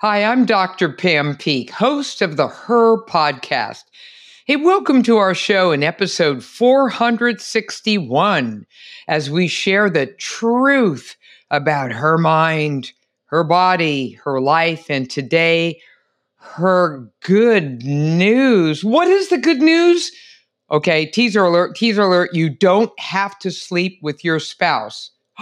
[0.00, 0.92] Hi, I'm Dr.
[0.92, 3.82] Pam Peeke, host of the Her podcast.
[4.44, 8.64] Hey, welcome to our show in episode 461
[9.08, 11.16] as we share the truth
[11.50, 12.92] about her mind,
[13.24, 15.80] her body, her life, and today,
[16.36, 18.84] her good news.
[18.84, 20.12] What is the good news?
[20.70, 22.32] Okay, teaser alert, teaser alert.
[22.32, 25.10] You don't have to sleep with your spouse.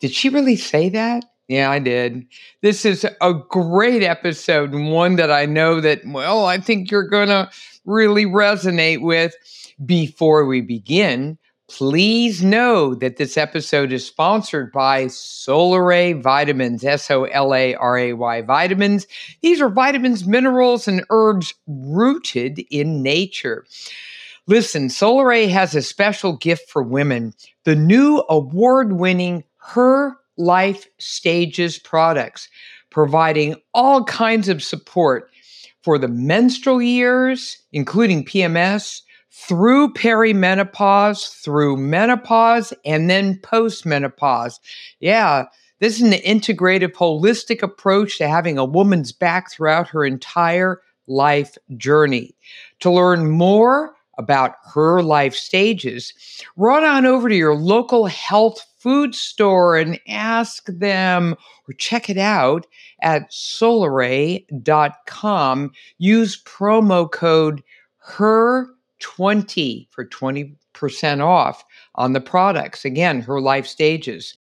[0.00, 1.24] Did she really say that?
[1.48, 2.26] Yeah, I did.
[2.60, 7.28] This is a great episode, one that I know that, well, I think you're going
[7.28, 7.50] to
[7.86, 9.34] really resonate with.
[9.86, 17.24] Before we begin, please know that this episode is sponsored by Solaray Vitamins, S O
[17.24, 19.06] L A R A Y Vitamins.
[19.40, 23.64] These are vitamins, minerals, and herbs rooted in nature.
[24.48, 27.32] Listen, Solaray has a special gift for women
[27.64, 32.48] the new award winning Her Life Stages products,
[32.90, 35.30] providing all kinds of support
[35.82, 44.58] for the menstrual years, including PMS, through perimenopause, through menopause, and then postmenopause.
[45.00, 45.44] Yeah,
[45.80, 51.56] this is an integrative, holistic approach to having a woman's back throughout her entire life
[51.76, 52.34] journey.
[52.80, 56.12] To learn more about her life stages,
[56.56, 61.34] run on over to your local health food store and ask them
[61.68, 62.66] or check it out
[63.02, 64.52] at solaray.com.
[65.98, 67.62] Use promo code
[68.08, 71.64] HER20 for 20% off
[71.96, 72.84] on the products.
[72.84, 74.36] Again, her life stages.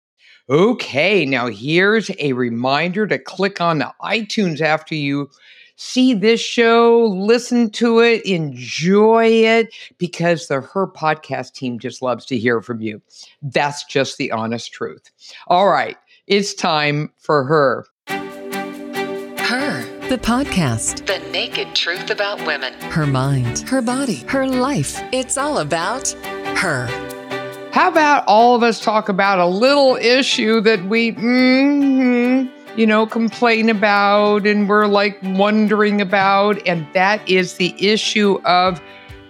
[0.51, 5.31] Okay, now here's a reminder to click on the iTunes after you
[5.77, 12.25] see this show, listen to it, enjoy it, because the Her podcast team just loves
[12.27, 13.01] to hear from you.
[13.43, 15.11] That's just the honest truth.
[15.49, 17.87] All right, it's time for Her.
[19.39, 21.07] Her, the podcast.
[21.07, 22.73] The naked truth about women.
[22.75, 25.01] Her mind, her body, her life.
[25.13, 26.09] It's all about
[26.57, 26.87] her.
[27.73, 33.07] How about all of us talk about a little issue that we, mm-hmm, you know,
[33.07, 38.81] complain about and we're like wondering about, and that is the issue of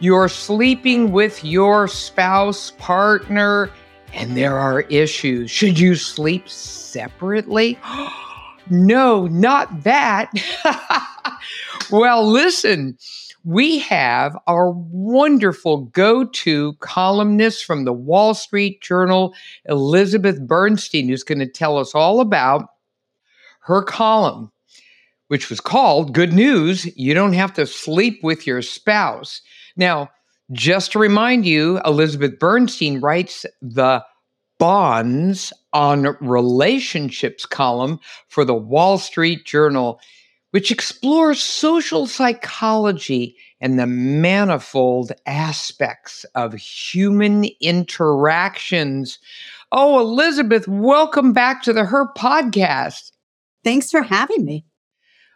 [0.01, 3.71] you're sleeping with your spouse, partner,
[4.13, 5.51] and there are issues.
[5.51, 7.79] Should you sleep separately?
[8.71, 10.31] no, not that.
[11.91, 12.97] well, listen,
[13.45, 21.25] we have our wonderful go to columnist from the Wall Street Journal, Elizabeth Bernstein, who's
[21.25, 22.72] going to tell us all about
[23.63, 24.51] her column,
[25.29, 29.41] which was called Good News You Don't Have to Sleep with Your Spouse.
[29.77, 30.11] Now,
[30.51, 34.05] just to remind you, Elizabeth Bernstein writes the
[34.59, 40.01] Bonds on Relationships column for the Wall Street Journal,
[40.51, 49.19] which explores social psychology and the manifold aspects of human interactions.
[49.71, 53.13] Oh, Elizabeth, welcome back to the Her podcast.
[53.65, 54.65] Thanks for having me.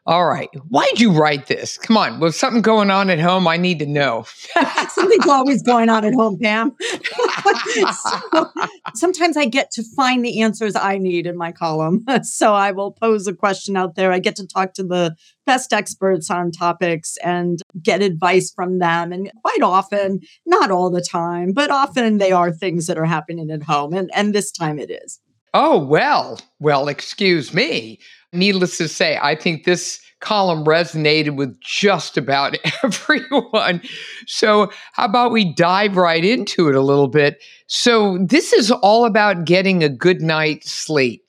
[0.09, 0.49] All right.
[0.69, 1.77] Why'd you write this?
[1.79, 2.21] Come on.
[2.21, 3.49] Was something going on at home?
[3.49, 4.25] I need to know.
[4.91, 6.77] Something's always going on at home, Pam.
[7.93, 8.53] so,
[8.95, 12.05] sometimes I get to find the answers I need in my column.
[12.23, 14.13] So I will pose a question out there.
[14.13, 19.13] I get to talk to the best experts on topics and get advice from them.
[19.13, 23.51] And quite often, not all the time, but often they are things that are happening
[23.51, 23.93] at home.
[23.93, 25.21] And, and this time it is.
[25.55, 27.99] Oh, well, well, excuse me.
[28.33, 33.81] Needless to say, I think this column resonated with just about everyone.
[34.27, 37.43] So, how about we dive right into it a little bit?
[37.69, 41.23] So, this is all about getting a good night's sleep.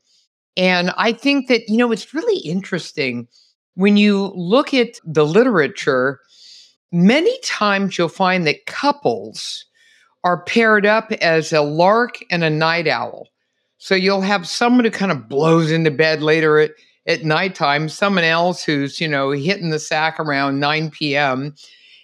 [0.57, 3.27] And I think that, you know, it's really interesting
[3.75, 6.19] when you look at the literature,
[6.91, 9.65] many times you'll find that couples
[10.23, 13.27] are paired up as a lark and a night owl.
[13.77, 16.71] So you'll have someone who kind of blows into bed later at,
[17.05, 21.53] at nighttime, someone else who's, you know, hitting the sack around 9 p.m.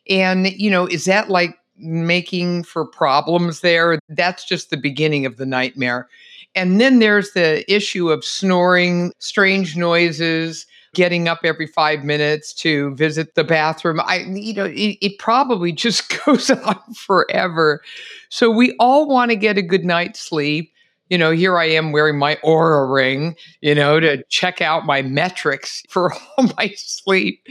[0.10, 4.00] And, you know, is that like making for problems there?
[4.10, 6.08] That's just the beginning of the nightmare.
[6.56, 12.94] And then there's the issue of snoring, strange noises, getting up every five minutes to
[12.96, 14.00] visit the bathroom.
[14.02, 17.82] I, you know, it, it probably just goes on forever.
[18.30, 20.73] So we all want to get a good night's sleep
[21.14, 25.04] you know, here I am wearing my Oura ring, you know, to check out my
[25.04, 27.46] metrics for all my sleep.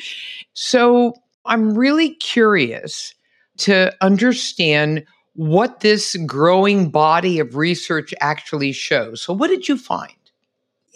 [0.53, 1.14] So
[1.47, 3.14] I'm really curious
[3.59, 5.05] to understand
[5.35, 9.23] what this growing body of research actually shows.
[9.23, 10.12] So, what did you find?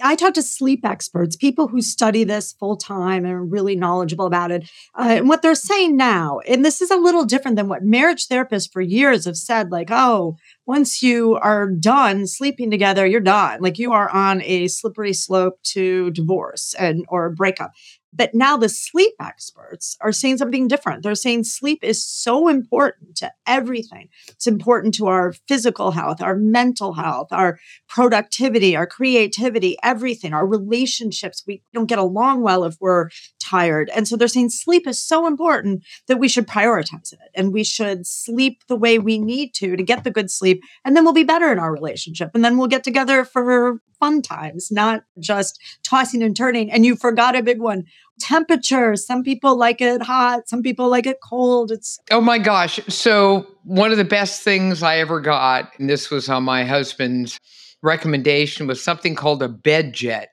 [0.02, 4.26] I talk to sleep experts, people who study this full time and are really knowledgeable
[4.26, 4.68] about it.
[4.98, 8.28] Uh, and what they're saying now, and this is a little different than what marriage
[8.28, 13.60] therapists for years have said, like, oh, once you are done sleeping together, you're done.
[13.60, 17.72] Like you are on a slippery slope to divorce and or breakup.
[18.12, 21.02] But now the sleep experts are saying something different.
[21.02, 24.08] They're saying sleep is so important to everything.
[24.28, 27.58] It's important to our physical health, our mental health, our
[27.88, 31.42] productivity, our creativity, everything, our relationships.
[31.46, 33.10] We don't get along well if we're
[33.48, 33.90] tired.
[33.94, 37.64] And so they're saying sleep is so important that we should prioritize it and we
[37.64, 40.62] should sleep the way we need to to get the good sleep.
[40.84, 42.30] And then we'll be better in our relationship.
[42.34, 46.70] And then we'll get together for fun times, not just tossing and turning.
[46.70, 47.84] And you forgot a big one
[48.18, 48.96] temperature.
[48.96, 51.70] Some people like it hot, some people like it cold.
[51.70, 52.80] It's Oh my gosh.
[52.88, 57.38] So, one of the best things I ever got, and this was on my husband's
[57.82, 60.26] recommendation, was something called a BedJet.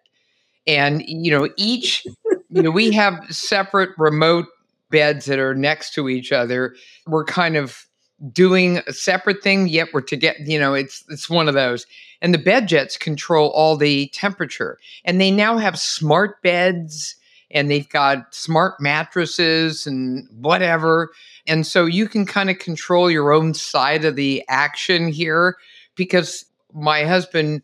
[0.65, 2.06] And, you know, each,
[2.53, 4.45] you know, we have separate remote
[4.91, 6.75] beds that are next to each other.
[7.07, 7.88] We're kind of
[8.31, 10.38] doing a separate thing, yet we're together.
[10.39, 11.88] You know, it's it's one of those.
[12.21, 14.77] And the BedJets control all the temperature.
[15.03, 17.15] And they now have smart beds
[17.50, 21.11] and they've got smart mattresses and whatever.
[21.47, 25.57] And so you can kind of control your own side of the action here
[25.95, 27.61] because my husband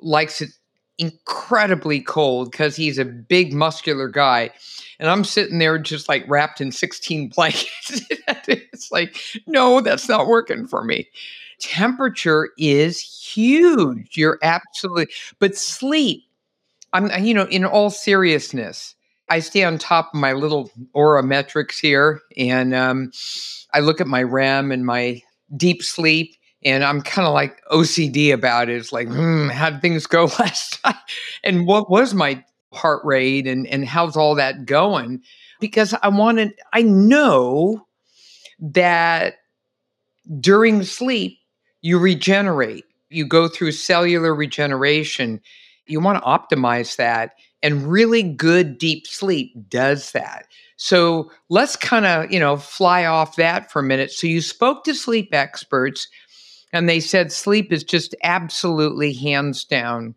[0.00, 0.50] likes it
[0.98, 4.50] incredibly cold because he's a big muscular guy
[4.98, 8.02] and i'm sitting there just like wrapped in 16 blankets.
[8.48, 9.16] It's like
[9.46, 11.08] no that's not working for me.
[11.60, 14.16] Temperature is huge.
[14.16, 15.08] You're absolutely
[15.38, 16.24] but sleep
[16.92, 18.94] i'm you know in all seriousness
[19.30, 23.12] I stay on top of my little Oura metrics here, and um,
[23.74, 25.22] I look at my REM and my
[25.56, 28.76] deep sleep, and I'm kind of like OCD about it.
[28.76, 30.94] It's like, hmm, how did things go last time?
[31.44, 35.22] And what was my heart rate, and and how's all that going?
[35.60, 37.86] Because I wanted, I know
[38.60, 39.34] that
[40.40, 41.38] during sleep
[41.80, 45.40] you regenerate, you go through cellular regeneration.
[45.86, 47.32] You want to optimize that
[47.62, 50.46] and really good deep sleep does that.
[50.76, 54.12] So let's kind of, you know, fly off that for a minute.
[54.12, 56.08] So you spoke to sleep experts
[56.72, 60.14] and they said sleep is just absolutely hands down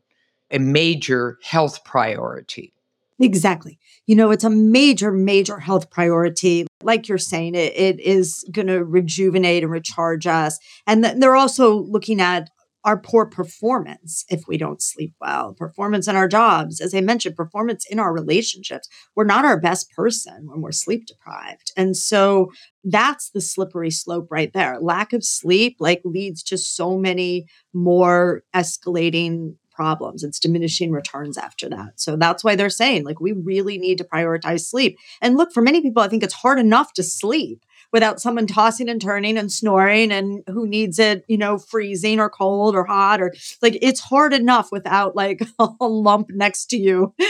[0.51, 2.74] a major health priority.
[3.19, 3.77] Exactly.
[4.07, 6.65] You know, it's a major, major health priority.
[6.81, 10.57] Like you're saying, it, it is going to rejuvenate and recharge us.
[10.88, 12.50] And th- they're also looking at
[12.83, 17.36] our poor performance if we don't sleep well, performance in our jobs, as I mentioned,
[17.36, 18.89] performance in our relationships.
[19.16, 21.72] We're not our best person when we're sleep deprived.
[21.78, 22.51] And so
[22.83, 24.80] that's the slippery slope right there.
[24.80, 30.24] Lack of sleep like leads to so many more escalating problems.
[30.24, 31.78] It's diminishing returns after that.
[31.78, 31.94] Mm.
[32.00, 34.98] So that's why they're saying like we really need to prioritize sleep.
[35.22, 38.90] And look, for many people I think it's hard enough to sleep without someone tossing
[38.90, 43.22] and turning and snoring and who needs it, you know, freezing or cold or hot
[43.22, 47.14] or like it's hard enough without like a lump next to you.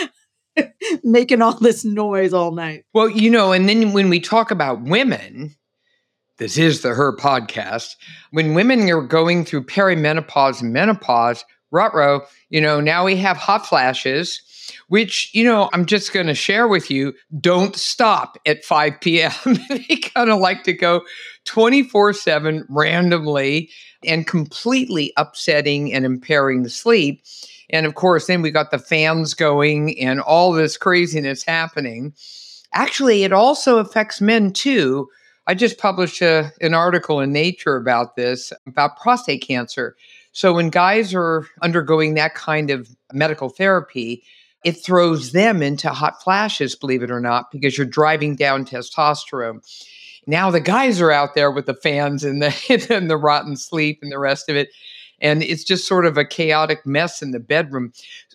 [1.04, 2.84] making all this noise all night.
[2.94, 5.56] Well, you know, and then when we talk about women,
[6.40, 7.96] this is the her podcast.
[8.32, 13.66] When women are going through perimenopause and menopause, rutro, you know, now we have hot
[13.66, 14.42] flashes
[14.88, 19.32] which, you know, I'm just going to share with you don't stop at 5 p.m.
[19.70, 21.02] they kind of like to go
[21.46, 23.70] 24 7 randomly
[24.06, 27.24] and completely upsetting and impairing the sleep.
[27.70, 32.14] And of course, then we got the fans going and all this craziness happening.
[32.74, 35.08] Actually, it also affects men too.
[35.48, 39.96] I just published a, an article in Nature about this, about prostate cancer.
[40.34, 44.24] So, when guys are undergoing that kind of medical therapy,
[44.64, 49.62] it throws them into hot flashes, believe it or not, because you're driving down testosterone.
[50.28, 54.00] Now the guys are out there with the fans and the and the rotten sleep
[54.02, 54.70] and the rest of it.
[55.20, 57.94] And it's just sort of a chaotic mess in the bedroom.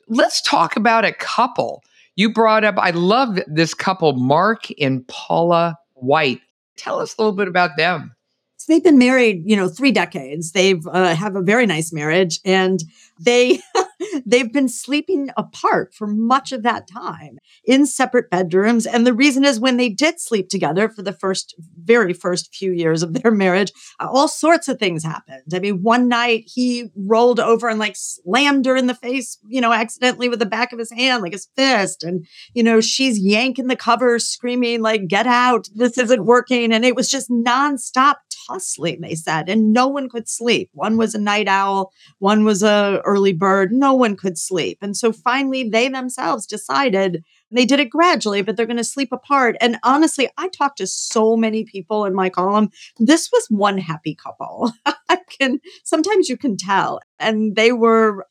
[0.09, 1.83] Let's talk about a couple.
[2.15, 6.41] You brought up, I love this couple, Mark and Paula White.
[6.77, 8.15] Tell us a little bit about them.
[8.57, 10.53] So they've been married, you know, three decades.
[10.53, 12.83] They've uh, have a very nice marriage, and
[13.21, 13.61] they
[14.25, 18.87] they've been sleeping apart for much of that time in separate bedrooms.
[18.87, 22.73] And the reason is when they did sleep together for the first, very first few
[22.73, 25.43] years of their marriage, all sorts of things happened.
[25.53, 29.61] I mean, one night he rolled over and like slammed her in the face, you
[29.61, 32.03] know, accidentally with the back of his hand, like his fist.
[32.03, 36.73] And, you know, she's yanking the covers, screaming, like, get out, this isn't working.
[36.73, 38.17] And it was just nonstop
[38.49, 40.71] hustling, they said, and no one could sleep.
[40.73, 43.73] One was a night owl, one was a early bird.
[43.73, 44.79] No one could sleep.
[44.83, 48.85] And so finally they themselves decided and they did it gradually, but they're going to
[48.85, 49.57] sleep apart.
[49.61, 52.71] And honestly, I talked to so many people in my column.
[52.99, 54.73] This was one happy couple.
[55.09, 57.01] I can sometimes you can tell.
[57.19, 58.27] And they were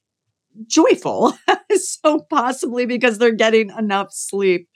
[0.67, 1.33] joyful.
[1.75, 4.67] so possibly because they're getting enough sleep.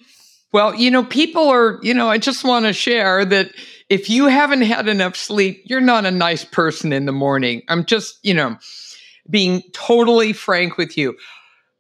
[0.52, 3.52] Well, you know, people are, you know, I just want to share that
[3.90, 7.62] if you haven't had enough sleep, you're not a nice person in the morning.
[7.68, 8.58] I'm just, you know,
[9.30, 11.16] being totally frank with you.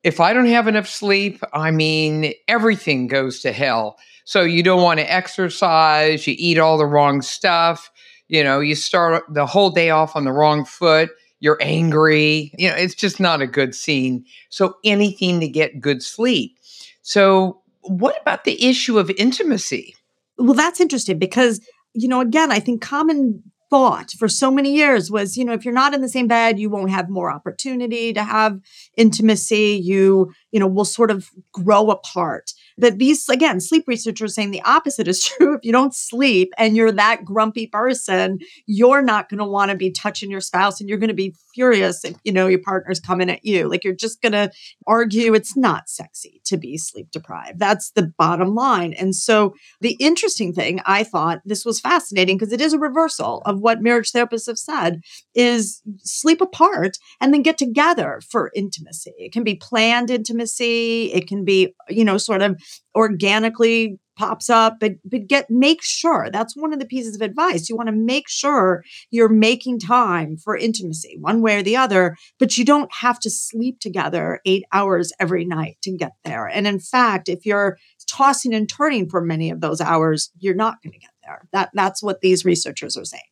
[0.03, 3.97] If I don't have enough sleep, I mean, everything goes to hell.
[4.23, 7.89] So you don't want to exercise, you eat all the wrong stuff,
[8.27, 11.09] you know, you start the whole day off on the wrong foot,
[11.39, 12.51] you're angry.
[12.57, 14.25] You know, it's just not a good scene.
[14.49, 16.57] So anything to get good sleep.
[17.01, 19.95] So what about the issue of intimacy?
[20.37, 21.59] Well, that's interesting because,
[21.93, 25.63] you know, again, I think common thought for so many years was, you know, if
[25.63, 28.59] you're not in the same bed, you won't have more opportunity to have
[28.97, 29.79] intimacy.
[29.83, 34.61] You, you know, will sort of grow apart that these again sleep researchers saying the
[34.63, 39.37] opposite is true if you don't sleep and you're that grumpy person you're not going
[39.37, 42.31] to want to be touching your spouse and you're going to be furious if you
[42.31, 43.67] know your partner's coming at you.
[43.67, 44.49] Like you're just going to
[44.87, 47.59] argue it's not sexy to be sleep deprived.
[47.59, 48.93] That's the bottom line.
[48.93, 53.41] And so the interesting thing i thought this was fascinating because it is a reversal
[53.45, 55.01] of what marriage therapists have said
[55.35, 59.13] is sleep apart and then get together for intimacy.
[59.17, 61.11] It can be planned intimacy.
[61.13, 62.57] It can be you know sort of
[62.95, 67.69] organically pops up but but get make sure that's one of the pieces of advice
[67.69, 72.17] you want to make sure you're making time for intimacy one way or the other
[72.37, 76.47] but you don't have to sleep together 8 hours every night to get there.
[76.47, 80.81] And in fact if you're tossing and turning for many of those hours you're not
[80.83, 81.47] going to get there.
[81.53, 83.23] That that's what these researchers are saying.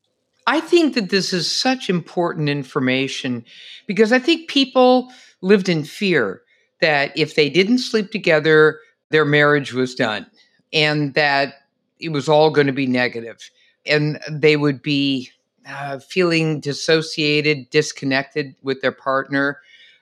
[0.45, 3.43] I think that this is such important information
[3.87, 6.41] because I think people lived in fear
[6.79, 8.79] that if they didn't sleep together
[9.09, 10.25] their marriage was done
[10.73, 11.67] and that
[11.99, 13.49] it was all going to be negative
[13.85, 15.29] and they would be
[15.67, 19.59] uh, feeling dissociated, disconnected with their partner.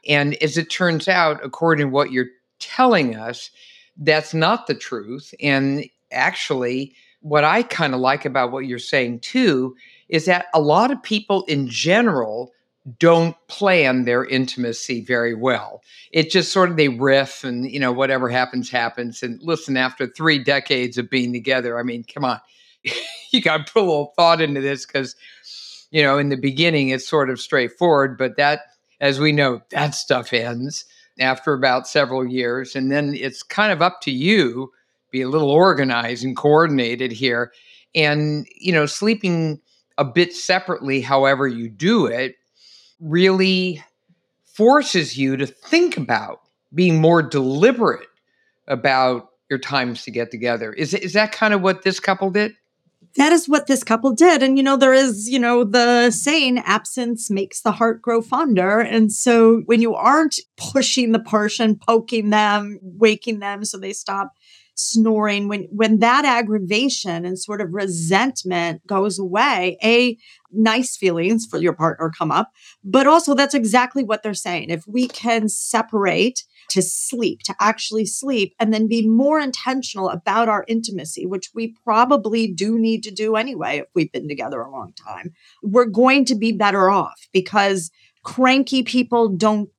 [0.08, 2.30] And as it turns out, according to what you're
[2.60, 3.50] telling us,
[3.98, 5.34] that's not the truth.
[5.42, 9.76] And actually, what I kind of like about what you're saying too
[10.10, 12.52] is that a lot of people in general
[13.00, 15.82] don't plan their intimacy very well.
[16.12, 20.08] It just sort of they riff and you know whatever happens happens and listen after
[20.08, 22.40] 3 decades of being together, I mean, come on.
[23.32, 25.16] you got to put a little thought into this cuz
[25.92, 28.62] you know, in the beginning it's sort of straightforward, but that
[29.00, 30.86] as we know, that stuff ends
[31.20, 34.72] after about several years and then it's kind of up to you
[35.12, 37.52] be a little organized and coordinated here
[37.96, 39.60] and you know, sleeping
[39.98, 42.36] a bit separately however you do it
[43.00, 43.84] really
[44.46, 46.42] forces you to think about
[46.74, 48.08] being more deliberate
[48.68, 50.74] about your times to get together.
[50.74, 52.56] Is, is that kind of what this couple did?
[53.18, 54.44] That is what this couple did.
[54.44, 58.80] And, you know, there is, you know, the saying, absence makes the heart grow fonder.
[58.80, 64.34] And so when you aren't pushing the person, poking them, waking them so they stop
[64.76, 70.18] snoring when when that aggravation and sort of resentment goes away a
[70.52, 72.52] nice feelings for your partner come up
[72.84, 74.70] but also that's exactly what they're saying.
[74.70, 80.50] If we can separate to sleep to actually sleep and then be more intentional about
[80.50, 84.72] our intimacy which we probably do need to do anyway if we've been together a
[84.72, 87.92] long time we're going to be better off because
[88.24, 89.70] cranky people don't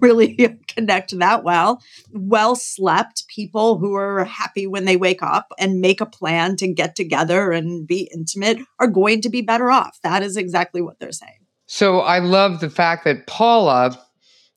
[0.00, 0.34] really
[0.68, 1.82] connect that well.
[2.12, 6.68] Well slept people who are happy when they wake up and make a plan to
[6.68, 9.98] get together and be intimate are going to be better off.
[10.02, 11.46] That is exactly what they're saying.
[11.66, 13.96] So I love the fact that Paula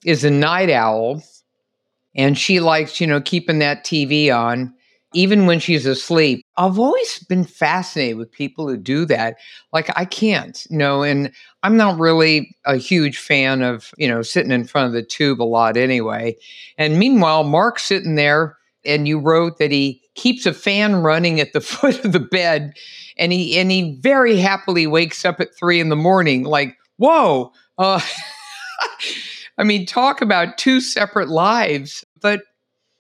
[0.03, 1.21] is a night owl
[2.15, 4.73] and she likes, you know, keeping that TV on
[5.13, 6.46] even when she's asleep.
[6.58, 9.38] I've always been fascinated with people who do that.
[9.72, 11.32] Like I can't, you know, and
[11.63, 15.41] I'm not really a huge fan of, you know, sitting in front of the tube
[15.41, 16.36] a lot anyway.
[16.77, 21.53] And meanwhile, Mark's sitting there and you wrote that he keeps a fan running at
[21.53, 22.74] the foot of the bed
[23.17, 27.51] and he and he very happily wakes up at three in the morning like whoa
[27.77, 28.00] uh,
[29.58, 32.41] i mean talk about two separate lives but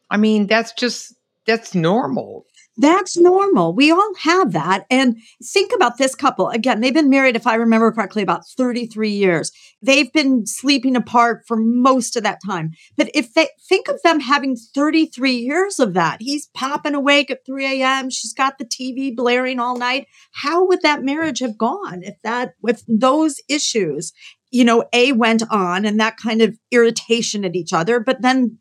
[0.09, 1.12] i mean that's just
[1.45, 2.45] that's normal.
[2.75, 3.75] That's normal.
[3.75, 4.85] We all have that.
[4.89, 6.49] And think about this couple.
[6.49, 9.51] Again, they've been married, if I remember correctly, about 33 years.
[9.81, 12.71] They've been sleeping apart for most of that time.
[12.97, 17.45] But if they think of them having 33 years of that, he's popping awake at
[17.45, 20.07] 3 a.m., she's got the TV blaring all night.
[20.33, 24.13] How would that marriage have gone if that, with those issues?
[24.49, 28.59] You know, A went on and that kind of irritation at each other, but then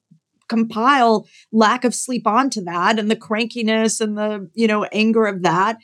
[0.53, 5.43] compile lack of sleep onto that and the crankiness and the, you know, anger of
[5.43, 5.79] that,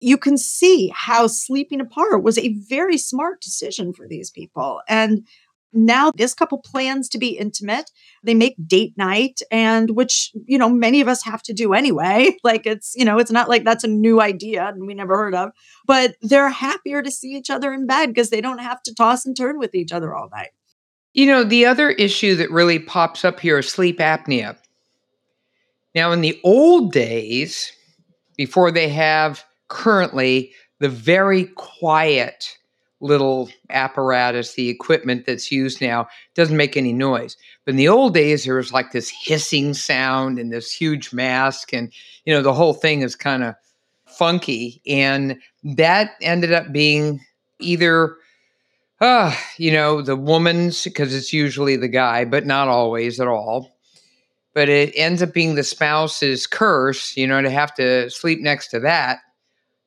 [0.00, 4.80] you can see how sleeping apart was a very smart decision for these people.
[4.88, 5.26] And
[5.74, 7.90] now this couple plans to be intimate.
[8.22, 12.36] They make date night and which, you know, many of us have to do anyway.
[12.44, 15.34] Like it's, you know, it's not like that's a new idea and we never heard
[15.34, 15.50] of,
[15.86, 19.24] but they're happier to see each other in bed because they don't have to toss
[19.24, 20.50] and turn with each other all night.
[21.14, 24.56] You know, the other issue that really pops up here is sleep apnea.
[25.94, 27.72] Now, in the old days,
[28.36, 32.58] before they have currently the very quiet
[33.00, 37.36] little apparatus, the equipment that's used now, doesn't make any noise.
[37.64, 41.72] But in the old days, there was like this hissing sound and this huge mask,
[41.72, 41.92] and
[42.24, 43.54] you know, the whole thing is kind of
[44.06, 44.80] funky.
[44.86, 47.20] And that ended up being
[47.60, 48.16] either
[49.00, 53.76] uh, you know, the woman's, because it's usually the guy, but not always at all.
[54.54, 58.68] But it ends up being the spouse's curse, you know, to have to sleep next
[58.68, 59.18] to that.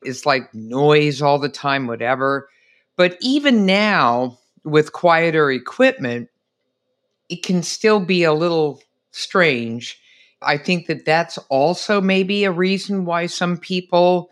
[0.04, 2.50] It's like noise all the time, whatever.
[2.98, 6.30] But even now, with quieter equipment,
[7.30, 10.00] it can still be a little strange.
[10.42, 14.30] I think that that's also maybe a reason why some people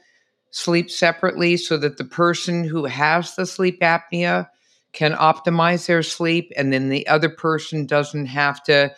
[0.51, 4.47] sleep separately so that the person who has the sleep apnea
[4.95, 8.91] can optimize their sleep and then the other person doesn't have to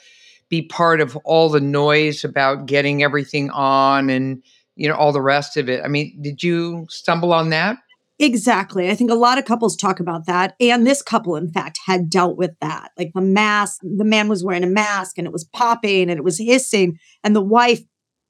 [0.50, 4.42] be part of all the noise about getting everything on and
[4.76, 7.78] you know all the rest of it i mean did you stumble on that
[8.20, 8.90] Exactly.
[8.90, 10.56] I think a lot of couples talk about that.
[10.60, 12.92] And this couple, in fact, had dealt with that.
[12.98, 16.24] Like the mask, the man was wearing a mask and it was popping and it
[16.24, 16.98] was hissing.
[17.24, 17.82] And the wife,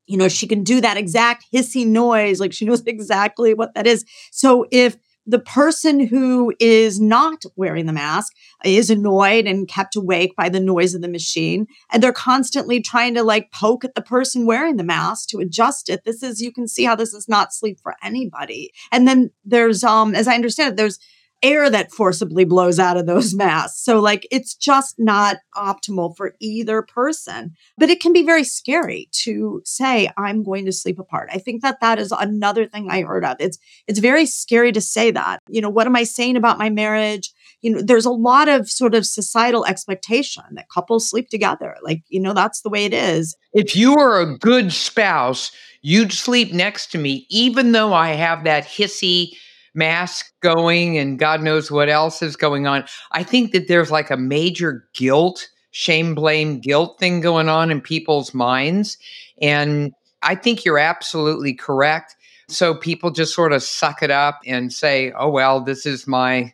[0.06, 2.42] you know, she can do that exact hissing noise.
[2.42, 4.04] Like she knows exactly what that is.
[4.32, 4.98] So if
[5.28, 10.60] the person who is not wearing the mask is annoyed and kept awake by the
[10.60, 14.78] noise of the machine and they're constantly trying to like poke at the person wearing
[14.78, 16.06] the mask to adjust it.
[16.06, 18.72] This is you can see how this is not sleep for anybody.
[18.92, 21.00] And then there's um as i understand it there's
[21.44, 23.84] air that forcibly blows out of those masks.
[23.84, 27.54] So, like, it's just not optimal for either person.
[27.78, 31.30] But it can be very scary to say, I'm going to sleep apart.
[31.32, 33.38] I think that that is another thing I heard of.
[33.40, 35.42] It's, it's very scary to say that.
[35.48, 37.34] You know, what am I saying about my marriage?
[37.62, 41.76] You know, there's a lot of sort of societal expectation that couples sleep together.
[41.82, 43.36] Like, you know, that's the way it is.
[43.54, 48.44] If you were a good spouse, you'd sleep next to me, even though I have
[48.44, 49.32] that hissy,
[49.74, 52.86] mask going and God knows what else is going on.
[53.12, 57.82] I think that there's like a major guilt, shame, blame, guilt thing going on in
[57.82, 58.98] people's minds.
[59.42, 62.16] And I think you're absolutely correct.
[62.48, 66.54] So people just sort of suck it up and say, oh, well, this is my.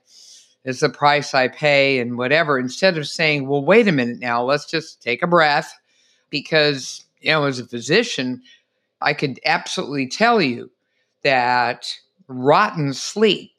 [0.65, 4.41] Is the price I pay and whatever, instead of saying, well, wait a minute now,
[4.41, 5.77] let's just take a breath.
[6.29, 8.41] Because, you know, as a physician,
[9.01, 10.71] I could absolutely tell you
[11.23, 11.93] that
[12.27, 13.51] rotten sleep,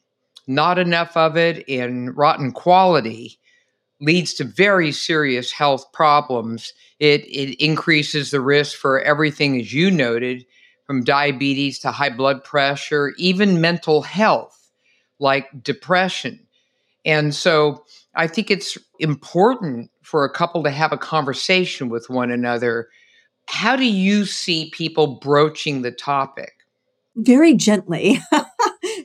[0.46, 3.38] not enough of it in rotten quality,
[4.00, 6.72] leads to very serious health problems.
[6.98, 10.44] It, it increases the risk for everything, as you noted,
[10.87, 14.70] from diabetes to high blood pressure, even mental health
[15.18, 16.40] like depression.
[17.05, 22.31] And so I think it's important for a couple to have a conversation with one
[22.31, 22.88] another.
[23.46, 26.53] How do you see people broaching the topic?
[27.16, 28.20] Very gently.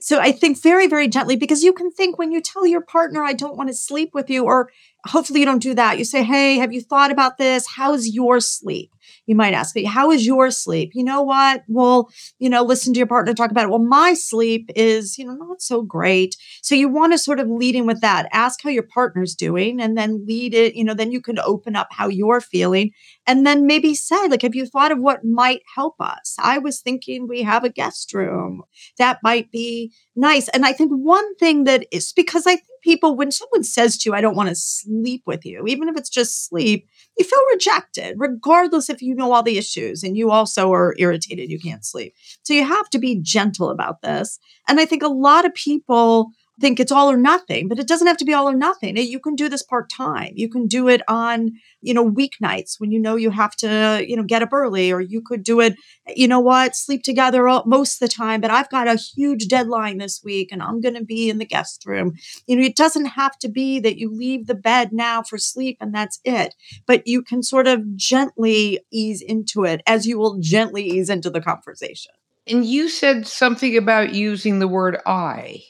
[0.01, 3.23] so I think very, very gently because you can think when you tell your partner,
[3.23, 4.71] I don't want to sleep with you, or
[5.05, 5.97] hopefully you don't do that.
[5.97, 7.65] You say, Hey, have you thought about this?
[7.67, 8.91] How's your sleep?
[9.29, 10.89] You might ask me, How is your sleep?
[10.95, 11.61] You know what?
[11.67, 13.69] Well, you know, listen to your partner talk about it.
[13.69, 16.35] Well, my sleep is, you know, not so great.
[16.63, 18.27] So you want to sort of lead in with that.
[18.33, 21.75] Ask how your partner's doing and then lead it, you know, then you can open
[21.75, 22.89] up how you're feeling
[23.27, 26.35] and then maybe say, like, have you thought of what might help us?
[26.39, 28.63] I was thinking we have a guest room.
[28.97, 30.47] That might be nice.
[30.49, 34.15] And I think one thing that is because I people, when someone says to you,
[34.15, 36.87] I don't want to sleep with you, even if it's just sleep,
[37.17, 41.49] you feel rejected, regardless if you know all the issues and you also are irritated,
[41.49, 42.13] you can't sleep.
[42.43, 44.39] So you have to be gentle about this.
[44.67, 48.07] And I think a lot of people think it's all or nothing, but it doesn't
[48.07, 48.97] have to be all or nothing.
[48.97, 50.33] You can do this part time.
[50.35, 54.15] You can do it on, you know, weeknights when you know you have to, you
[54.15, 55.75] know, get up early, or you could do it,
[56.15, 58.41] you know what, sleep together all, most of the time.
[58.41, 61.45] But I've got a huge deadline this week and I'm going to be in the
[61.45, 62.13] guest room.
[62.47, 65.77] You know, it doesn't have to be that you leave the bed now for sleep
[65.79, 70.39] and that's it, but you can sort of gently ease into it as you will
[70.39, 72.11] gently ease into the conversation.
[72.47, 75.63] And you said something about using the word I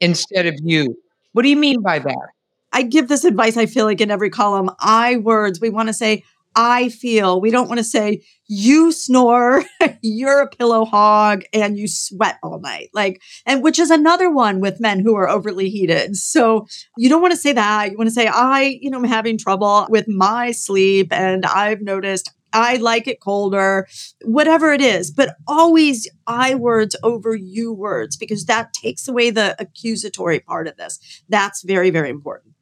[0.00, 0.96] instead of you.
[1.32, 2.28] What do you mean by that?
[2.72, 5.60] I give this advice, I feel like in every column, I words.
[5.60, 6.22] We want to say,
[6.54, 7.40] I feel.
[7.40, 9.62] We don't want to say, you snore,
[10.02, 12.90] you're a pillow hog, and you sweat all night.
[12.92, 16.16] Like, and which is another one with men who are overly heated.
[16.16, 17.90] So you don't want to say that.
[17.90, 21.80] You want to say, I, you know, I'm having trouble with my sleep, and I've
[21.80, 23.86] noticed I like it colder,
[24.22, 29.56] whatever it is, but always I words over you words because that takes away the
[29.58, 30.98] accusatory part of this.
[31.28, 32.54] That's very, very important.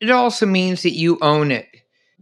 [0.00, 1.66] It also means that you own it.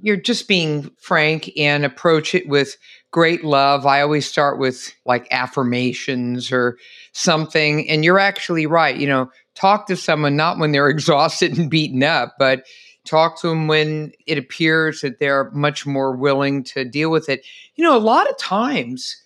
[0.03, 2.77] You're just being frank and approach it with
[3.11, 3.87] great love.
[3.87, 6.79] I always start with like affirmations or
[7.13, 7.89] something.
[7.89, 8.97] And you're actually right.
[8.97, 12.65] You know, talk to someone not when they're exhausted and beaten up, but
[13.05, 17.45] talk to them when it appears that they're much more willing to deal with it.
[17.75, 19.17] You know, a lot of times,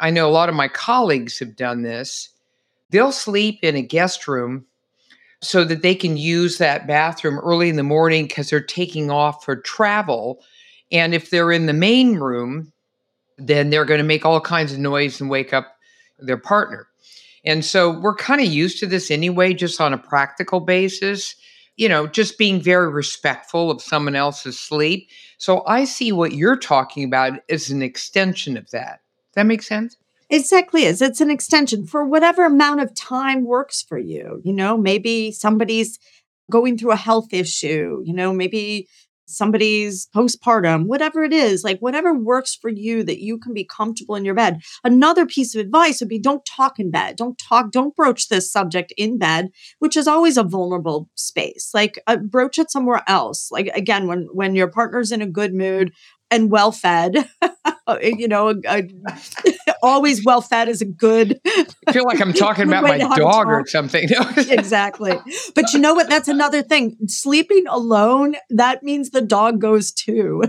[0.00, 2.30] I know a lot of my colleagues have done this.
[2.90, 4.66] They'll sleep in a guest room
[5.40, 9.44] so that they can use that bathroom early in the morning because they're taking off
[9.44, 10.42] for travel.
[10.90, 12.72] And if they're in the main room,
[13.36, 15.76] then they're going to make all kinds of noise and wake up
[16.18, 16.88] their partner.
[17.44, 21.36] And so we're kind of used to this anyway, just on a practical basis
[21.78, 25.08] you know, just being very respectful of someone else's sleep.
[25.38, 29.00] So I see what you're talking about as an extension of that.
[29.34, 29.96] That makes sense?
[30.28, 31.00] Exactly is.
[31.00, 34.42] It's an extension for whatever amount of time works for you.
[34.44, 35.98] You know, maybe somebody's
[36.50, 38.88] going through a health issue, you know, maybe
[39.28, 44.14] somebody's postpartum, whatever it is, like whatever works for you that you can be comfortable
[44.14, 44.60] in your bed.
[44.84, 47.16] Another piece of advice would be don't talk in bed.
[47.16, 51.70] Don't talk, don't broach this subject in bed, which is always a vulnerable space.
[51.74, 53.50] Like uh, broach it somewhere else.
[53.50, 55.92] Like again, when when your partner's in a good mood
[56.30, 57.28] and well fed,
[58.02, 58.82] you know, a,
[59.82, 61.40] always well fed is a good.
[61.46, 64.08] I feel like I'm talking about my dog or something.
[64.36, 65.18] exactly.
[65.54, 66.08] But you know what?
[66.08, 66.96] That's another thing.
[67.06, 70.42] Sleeping alone, that means the dog goes too.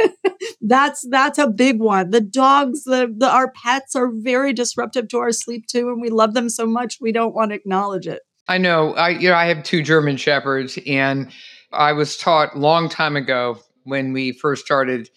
[0.60, 2.10] that's that's a big one.
[2.10, 6.10] The dogs, the, the our pets are very disruptive to our sleep too, and we
[6.10, 8.22] love them so much we don't want to acknowledge it.
[8.48, 8.94] I know.
[8.94, 11.30] I you know I have two German shepherds, and
[11.72, 15.08] I was taught long time ago when we first started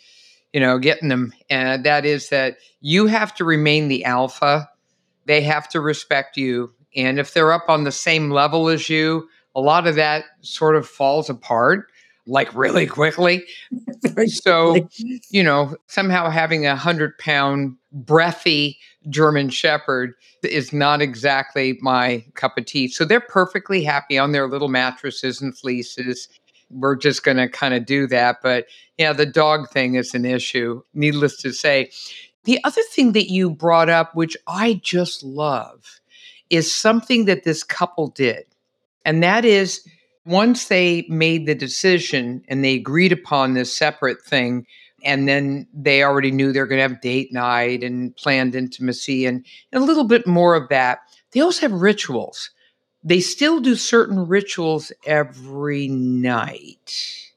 [0.55, 1.33] you know, getting them.
[1.49, 4.69] And that is that you have to remain the alpha.
[5.25, 6.71] They have to respect you.
[6.95, 10.77] And if they're up on the same level as you, a lot of that sort
[10.77, 11.87] of falls apart
[12.25, 13.43] like really quickly.
[14.27, 14.87] so,
[15.29, 18.77] you know, somehow having a hundred pound breathy
[19.09, 22.87] German Shepherd is not exactly my cup of tea.
[22.87, 26.29] So they're perfectly happy on their little mattresses and fleeces
[26.69, 28.37] we're just going to kind of do that.
[28.41, 31.91] But yeah, the dog thing is an issue, needless to say.
[32.45, 35.99] The other thing that you brought up, which I just love,
[36.49, 38.45] is something that this couple did.
[39.03, 39.87] And that is
[40.25, 44.65] once they made the decision and they agreed upon this separate thing,
[45.03, 49.45] and then they already knew they're going to have date night and planned intimacy and,
[49.71, 50.99] and a little bit more of that.
[51.31, 52.49] They also have rituals
[53.05, 57.31] they still do certain rituals every night.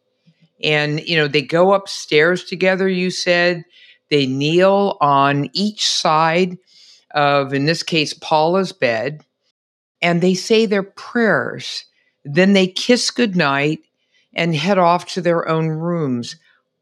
[0.65, 3.65] And, you know, they go upstairs together, you said.
[4.09, 6.57] They kneel on each side
[7.13, 9.23] of, in this case, Paula's bed,
[10.01, 11.85] and they say their prayers.
[12.25, 13.81] Then they kiss goodnight
[14.35, 16.37] and head off to their own rooms.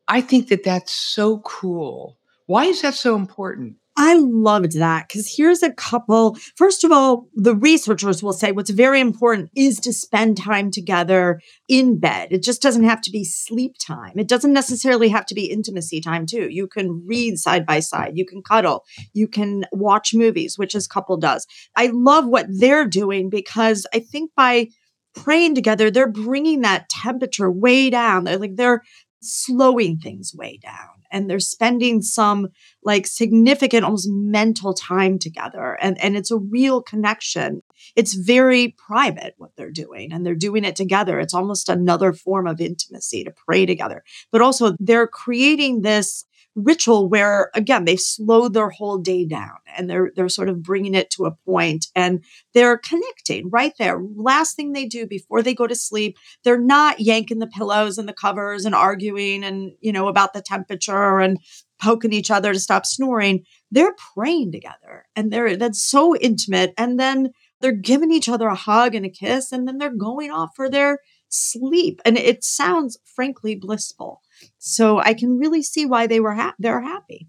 [0.07, 2.17] I think that that's so cool.
[2.47, 3.77] Why is that so important?
[3.99, 6.37] I loved that because here's a couple.
[6.57, 11.41] First of all, the researchers will say what's very important is to spend time together
[11.67, 12.29] in bed.
[12.31, 14.13] It just doesn't have to be sleep time.
[14.17, 16.49] It doesn't necessarily have to be intimacy time, too.
[16.51, 20.87] You can read side by side, you can cuddle, you can watch movies, which this
[20.87, 21.47] couple does.
[21.75, 24.69] I love what they're doing because I think by
[25.15, 28.25] praying together, they're bringing that temperature way down.
[28.25, 28.83] They're like, they're
[29.23, 32.49] slowing things way down and they're spending some
[32.85, 37.63] like significant almost mental time together and and it's a real connection.
[37.97, 41.19] It's very private what they're doing and they're doing it together.
[41.19, 44.05] It's almost another form of intimacy to pray together.
[44.31, 46.27] But also they're creating this
[46.57, 50.95] ritual where again they've slowed their whole day down and they're they're sort of bringing
[50.95, 54.01] it to a point and they're connecting right there.
[54.17, 58.09] Last thing they do before they go to sleep they're not yanking the pillows and
[58.09, 61.39] the covers and arguing and you know about the temperature and
[61.81, 63.45] poking each other to stop snoring.
[63.71, 66.73] They're praying together and they're that's so intimate.
[66.79, 70.31] And then they're giving each other a hug and a kiss and then they're going
[70.31, 72.01] off for their sleep.
[72.05, 74.23] And it sounds frankly blissful
[74.59, 77.29] so I can really see why they were ha- they're happy.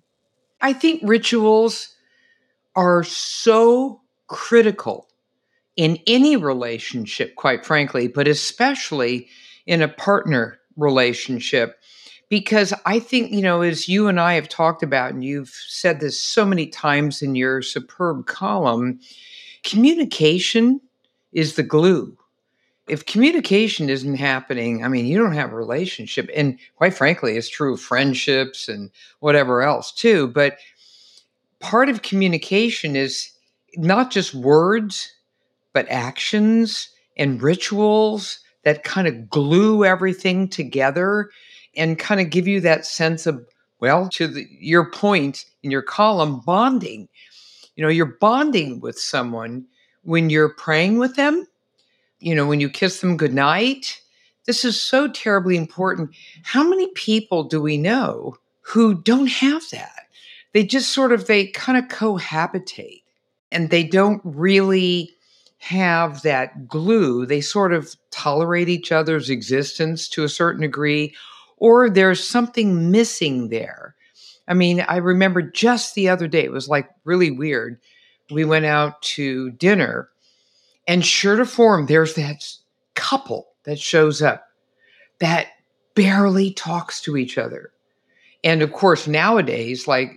[0.62, 1.96] I think rituals
[2.76, 5.08] are so critical
[5.76, 9.28] in any relationship, quite frankly, but especially
[9.66, 11.80] in a partner relationship.
[12.30, 16.00] Because I think, you know, as you and I have talked about, and you've said
[16.00, 19.00] this so many times in your superb column,
[19.64, 20.82] communication
[21.32, 22.17] is the glue
[22.88, 26.30] if communication isn't happening, I mean, you don't have a relationship.
[26.34, 30.28] And quite frankly, it's true of friendships and whatever else too.
[30.28, 30.58] But
[31.60, 33.32] part of communication is
[33.76, 35.12] not just words,
[35.74, 41.30] but actions and rituals that kind of glue everything together
[41.76, 43.46] and kind of give you that sense of,
[43.80, 47.08] well, to the, your point in your column, bonding.
[47.76, 49.66] You know, you're bonding with someone
[50.04, 51.46] when you're praying with them
[52.20, 54.02] you know, when you kiss them goodnight.
[54.46, 56.12] This is so terribly important.
[56.44, 60.08] How many people do we know who don't have that?
[60.54, 63.04] They just sort of they kind of cohabitate
[63.52, 65.12] and they don't really
[65.60, 67.26] have that glue.
[67.26, 71.16] They sort of tolerate each other's existence to a certain degree,
[71.58, 73.96] or there's something missing there.
[74.48, 77.80] I mean, I remember just the other day, it was like really weird.
[78.32, 80.10] We went out to dinner
[80.88, 82.44] and sure to form, there's that
[82.96, 84.48] couple that shows up
[85.20, 85.48] that
[85.94, 87.72] barely talks to each other.
[88.44, 90.12] And of course, nowadays, like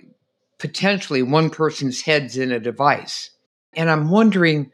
[0.58, 3.30] potentially one person's head's in a device.
[3.74, 4.70] And I'm wondering,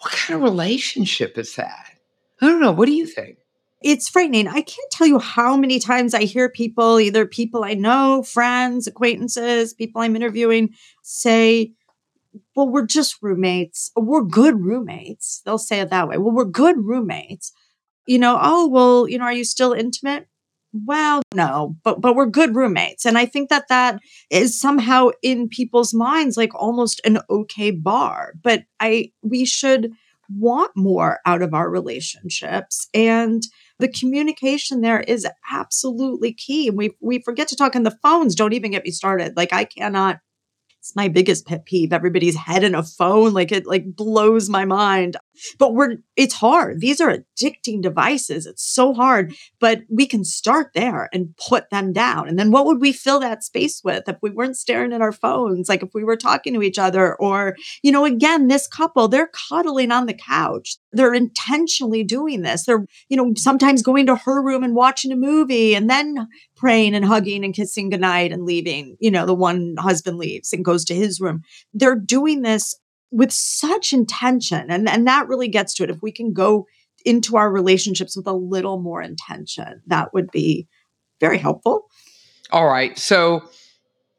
[0.00, 1.90] what kind of relationship is that?
[2.40, 2.72] I don't know.
[2.72, 3.38] What do you think?
[3.82, 4.48] It's frightening.
[4.48, 8.86] I can't tell you how many times I hear people, either people I know, friends,
[8.86, 11.72] acquaintances, people I'm interviewing, say,
[12.56, 13.92] well, we're just roommates.
[13.94, 15.42] We're good roommates.
[15.44, 16.16] They'll say it that way.
[16.16, 17.52] Well, we're good roommates.
[18.06, 20.26] You know, oh, well, you know, are you still intimate?
[20.72, 23.04] Well, no, but but we're good roommates.
[23.06, 28.32] And I think that that is somehow in people's minds like almost an okay bar.
[28.42, 29.92] But I we should
[30.28, 33.44] want more out of our relationships and
[33.78, 36.68] the communication there is absolutely key.
[36.68, 38.34] And we we forget to talk on the phones.
[38.34, 39.36] Don't even get me started.
[39.36, 40.18] Like I cannot
[40.86, 41.92] it's my biggest pet peeve.
[41.92, 45.16] Everybody's head in a phone, like it like blows my mind.
[45.58, 46.80] But we're it's hard.
[46.80, 48.46] These are addicting devices.
[48.46, 52.28] It's so hard, but we can start there and put them down.
[52.28, 55.12] And then what would we fill that space with if we weren't staring at our
[55.12, 59.08] phones, like if we were talking to each other or, you know, again, this couple,
[59.08, 60.76] they're cuddling on the couch.
[60.92, 62.64] They're intentionally doing this.
[62.64, 66.94] They're, you know, sometimes going to her room and watching a movie and then praying
[66.94, 68.96] and hugging and kissing goodnight and leaving.
[68.98, 71.42] You know, the one husband leaves and goes to his room.
[71.74, 72.74] They're doing this
[73.10, 74.70] with such intention.
[74.70, 75.90] And, and that really gets to it.
[75.90, 76.66] If we can go
[77.04, 80.66] into our relationships with a little more intention, that would be
[81.20, 81.86] very helpful.
[82.50, 82.98] All right.
[82.98, 83.48] So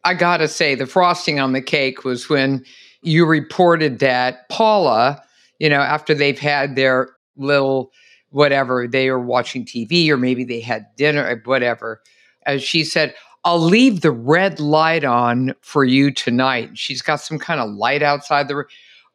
[0.04, 2.64] I got to say, the frosting on the cake was when
[3.02, 5.22] you reported that Paula,
[5.60, 7.92] you know, after they've had their little
[8.30, 12.02] whatever, they were watching TV or maybe they had dinner, whatever.
[12.48, 16.78] As she said, I'll leave the red light on for you tonight.
[16.78, 18.66] She's got some kind of light outside the room.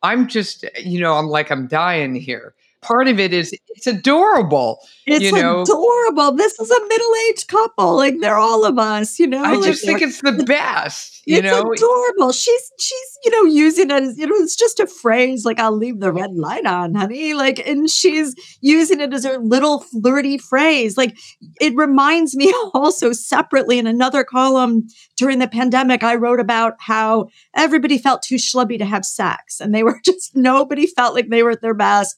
[0.03, 4.81] I'm just, you know, I'm like, I'm dying here part of it is it's adorable.
[5.07, 5.62] It's you know?
[5.62, 6.33] adorable.
[6.33, 7.97] This is a middle-aged couple.
[7.97, 9.42] Like they're all of us, you know.
[9.42, 11.23] I like just think it's the best.
[11.25, 12.33] You it's know, adorable.
[12.33, 15.77] She's she's you know using it as you know it's just a phrase like I'll
[15.77, 17.35] leave the red light on, honey.
[17.35, 20.97] Like and she's using it as her little flirty phrase.
[20.97, 21.16] Like
[21.61, 24.88] it reminds me also separately in another column
[25.23, 29.73] during the pandemic, I wrote about how everybody felt too schlubby to have sex, and
[29.73, 32.16] they were just nobody felt like they were at their best.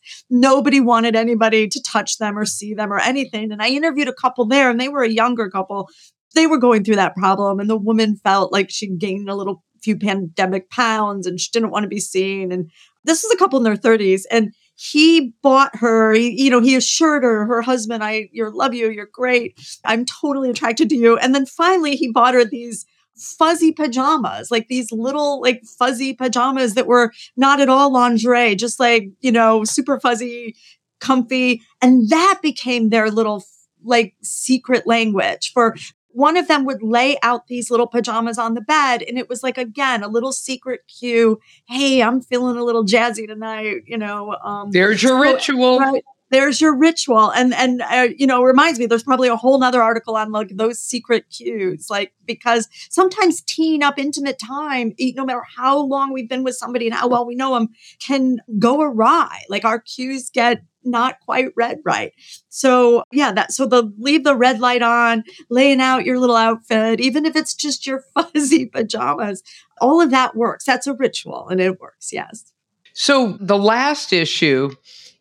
[0.54, 3.50] Nobody wanted anybody to touch them or see them or anything.
[3.50, 5.88] And I interviewed a couple there, and they were a younger couple.
[6.36, 9.64] They were going through that problem and the woman felt like she gained a little
[9.82, 12.52] few pandemic pounds and she didn't want to be seen.
[12.52, 12.70] And
[13.04, 16.74] this was a couple in their 30s and he bought her he, you know he
[16.74, 19.56] assured her her husband i you're love you you're great.
[19.84, 21.16] I'm totally attracted to you.
[21.16, 22.84] And then finally he bought her these
[23.16, 28.80] fuzzy pajamas like these little like fuzzy pajamas that were not at all lingerie just
[28.80, 30.54] like you know super fuzzy
[31.00, 33.44] comfy and that became their little
[33.84, 35.74] like secret language for
[36.14, 39.02] one of them would lay out these little pajamas on the bed.
[39.02, 41.40] And it was like, again, a little secret cue.
[41.66, 44.36] Hey, I'm feeling a little jazzy tonight, you know.
[44.44, 45.80] Um, There's your so- ritual.
[45.80, 46.04] Right.
[46.30, 47.30] There's your ritual.
[47.30, 50.56] And, and, uh, you know, reminds me, there's probably a whole nother article on like
[50.56, 56.28] those secret cues, like, because sometimes teeing up intimate time, no matter how long we've
[56.28, 57.68] been with somebody and how well we know them,
[58.00, 59.42] can go awry.
[59.48, 62.12] Like our cues get not quite read right.
[62.48, 67.00] So yeah, that so the leave the red light on, laying out your little outfit,
[67.00, 69.42] even if it's just your fuzzy pajamas,
[69.80, 70.64] all of that works.
[70.64, 72.12] That's a ritual and it works.
[72.12, 72.52] Yes.
[72.92, 74.70] So the last issue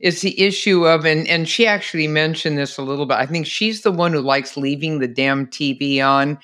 [0.03, 3.15] is the issue of and and she actually mentioned this a little bit.
[3.15, 6.37] I think she's the one who likes leaving the damn TV on.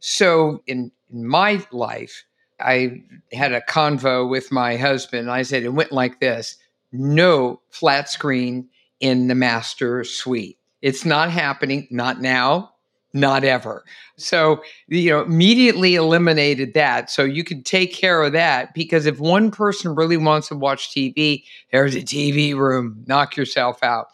[0.00, 2.24] So in, in my life,
[2.60, 5.30] I had a convo with my husband.
[5.30, 6.56] I said it went like this:
[6.92, 10.58] no flat screen in the master suite.
[10.80, 12.73] It's not happening, not now,
[13.14, 13.84] not ever.
[14.16, 17.10] So, you know, immediately eliminated that.
[17.10, 20.90] So you could take care of that because if one person really wants to watch
[20.90, 23.02] TV, there's a TV room.
[23.06, 24.08] Knock yourself out.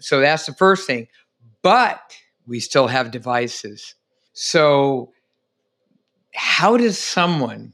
[0.00, 1.06] So that's the first thing.
[1.62, 2.00] But
[2.46, 3.94] we still have devices.
[4.32, 5.12] So,
[6.34, 7.72] how does someone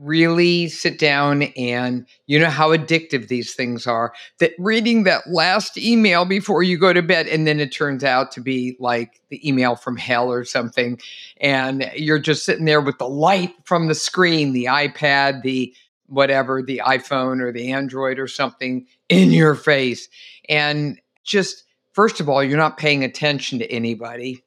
[0.00, 5.76] really sit down and you know how addictive these things are that reading that last
[5.76, 9.46] email before you go to bed and then it turns out to be like the
[9.46, 10.98] email from hell or something
[11.40, 15.74] and you're just sitting there with the light from the screen the ipad the
[16.06, 20.08] whatever the iphone or the android or something in your face
[20.48, 24.42] and just first of all you're not paying attention to anybody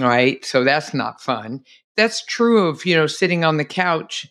[0.00, 0.44] right?
[0.44, 1.64] So that's not fun.
[1.96, 4.28] That's true of you know sitting on the couch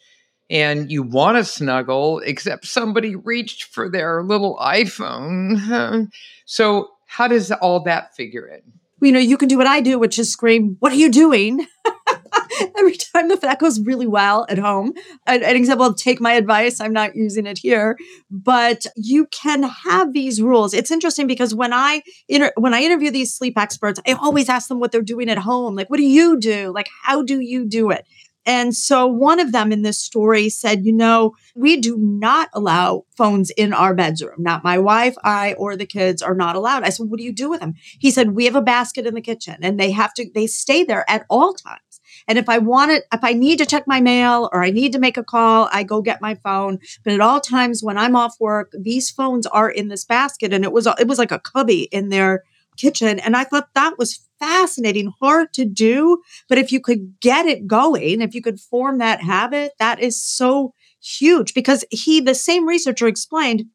[0.50, 6.10] and you want to snuggle, except somebody reached for their little iPhone.
[6.46, 8.62] so, how does all that figure in?
[9.02, 11.66] You know, you can do what I do, which is scream, What are you doing?
[12.78, 14.94] Every time that goes really well at home.
[15.28, 16.80] An, an example, take my advice.
[16.80, 17.98] I'm not using it here,
[18.32, 20.74] but you can have these rules.
[20.74, 24.70] It's interesting because when I inter- when I interview these sleep experts, I always ask
[24.70, 25.76] them what they're doing at home.
[25.76, 26.72] Like, what do you do?
[26.74, 28.06] Like, how do you do it?
[28.46, 33.06] And so one of them in this story said, you know, we do not allow
[33.16, 34.36] phones in our bedroom.
[34.38, 36.84] Not my wife, I, or the kids are not allowed.
[36.84, 37.74] I said, what do you do with them?
[38.00, 40.84] He said, we have a basket in the kitchen and they have to, they stay
[40.84, 41.80] there at all times.
[42.28, 44.94] And if I want it, if I need to check my mail or I need
[44.94, 46.80] to make a call, I go get my phone.
[47.04, 50.54] But at all times when I'm off work, these phones are in this basket.
[50.54, 52.44] And it was, it was like a cubby in their
[52.78, 53.20] kitchen.
[53.20, 56.22] And I thought that was fascinating, hard to do.
[56.50, 60.22] But if you could get it going, if you could form that habit, that is
[60.22, 63.66] so huge because he, the same researcher explained,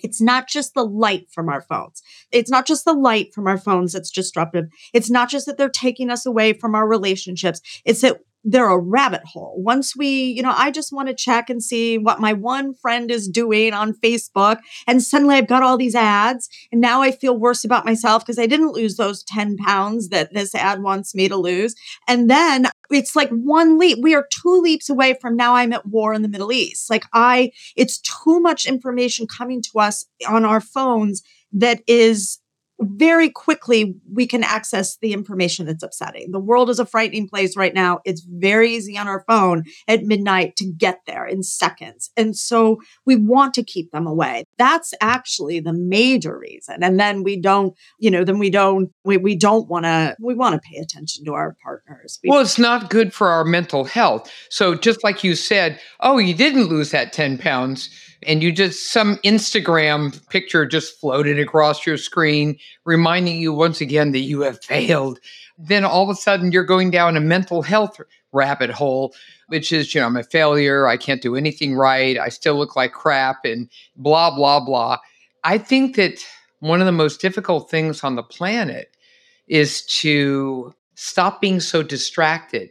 [0.00, 2.02] it's not just the light from our phones.
[2.30, 4.66] It's not just the light from our phones that's disruptive.
[4.94, 7.60] It's not just that they're taking us away from our relationships.
[7.84, 9.60] It's that they're a rabbit hole.
[9.62, 13.10] Once we, you know, I just want to check and see what my one friend
[13.10, 14.58] is doing on Facebook.
[14.86, 16.48] And suddenly I've got all these ads.
[16.70, 20.32] And now I feel worse about myself because I didn't lose those 10 pounds that
[20.32, 21.74] this ad wants me to lose.
[22.06, 23.98] And then it's like one leap.
[24.02, 26.88] We are two leaps away from now I'm at war in the Middle East.
[26.88, 31.22] Like I, it's too much information coming to us on our phones
[31.52, 32.38] that is
[32.80, 36.30] very quickly we can access the information that's upsetting.
[36.30, 38.00] The world is a frightening place right now.
[38.04, 42.10] It's very easy on our phone at midnight to get there in seconds.
[42.16, 44.44] And so we want to keep them away.
[44.58, 46.82] That's actually the major reason.
[46.82, 50.34] And then we don't, you know, then we don't, we, we don't want to, we
[50.34, 52.20] want to pay attention to our partners.
[52.24, 54.30] Well, it's not good for our mental health.
[54.50, 57.90] So just like you said, oh, you didn't lose that 10 pounds
[58.26, 64.12] and you just some Instagram picture just floated across your screen, reminding you once again
[64.12, 65.20] that you have failed.
[65.58, 68.00] Then all of a sudden you're going down a mental health
[68.32, 69.14] rabbit hole,
[69.48, 70.86] which is, you know, I'm a failure.
[70.86, 72.18] I can't do anything right.
[72.18, 74.98] I still look like crap and blah, blah, blah.
[75.44, 76.24] I think that
[76.60, 78.96] one of the most difficult things on the planet
[79.46, 82.70] is to stop being so distracted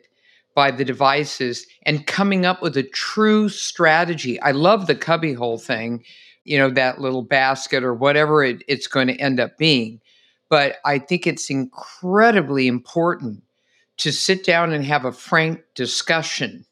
[0.58, 4.42] by the devices and coming up with a true strategy.
[4.42, 6.04] I love the cubbyhole thing,
[6.46, 10.02] you know, that little basket or whatever it, it's going to end up being.
[10.50, 13.44] But I think it's incredibly important
[13.98, 16.66] to sit down and have a frank discussion.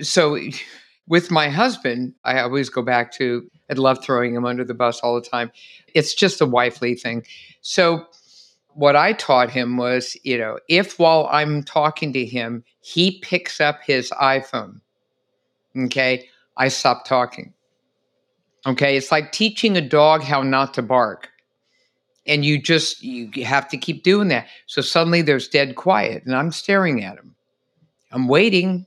[0.00, 0.38] So,
[1.06, 5.00] with my husband, I always go back to, I love throwing him under the bus
[5.00, 5.52] all the time.
[5.92, 7.26] It's just a wifely thing.
[7.60, 8.06] So,
[8.74, 13.60] what I taught him was, you know, if while I'm talking to him, he picks
[13.60, 14.80] up his iPhone,
[15.76, 17.52] okay, I stop talking.
[18.66, 21.28] Okay, it's like teaching a dog how not to bark.
[22.26, 24.46] And you just you have to keep doing that.
[24.66, 27.34] So suddenly there's dead quiet and I'm staring at him.
[28.12, 28.86] I'm waiting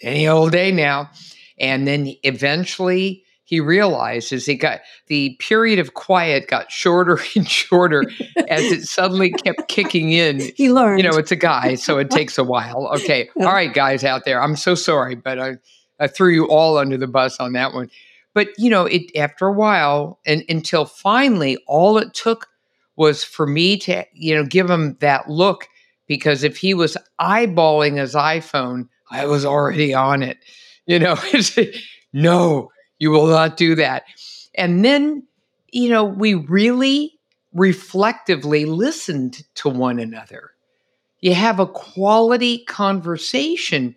[0.00, 1.10] any old day now.
[1.58, 8.04] And then eventually he realizes he got the period of quiet got shorter and shorter
[8.46, 10.52] as it suddenly kept kicking in.
[10.58, 11.02] He learned.
[11.02, 12.90] You know, it's a guy, so it takes a while.
[12.96, 13.30] Okay.
[13.40, 14.42] All right, guys out there.
[14.42, 15.56] I'm so sorry, but I,
[15.98, 17.90] I threw you all under the bus on that one.
[18.34, 22.48] But you know, it after a while, and until finally all it took
[22.96, 25.68] was for me to, you know, give him that look
[26.06, 30.38] because if he was eyeballing his iPhone, I was already on it.
[30.86, 31.16] You know,
[32.12, 34.04] no, you will not do that.
[34.54, 35.26] And then,
[35.70, 37.18] you know, we really
[37.52, 40.50] reflectively listened to one another.
[41.20, 43.94] You have a quality conversation.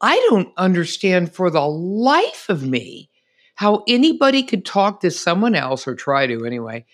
[0.00, 3.10] I don't understand for the life of me
[3.56, 6.86] how anybody could talk to someone else or try to anyway